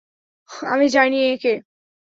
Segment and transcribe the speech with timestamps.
[0.65, 1.53] আমি জানি এ কে।